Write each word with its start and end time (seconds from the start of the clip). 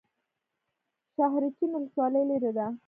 شاحرچین 1.15 1.69
ولسوالۍ 1.75 2.23
لیرې 2.29 2.51
ده؟ 2.57 2.65